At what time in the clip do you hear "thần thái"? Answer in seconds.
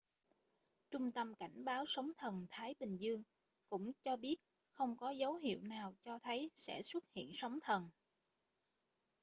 2.17-2.75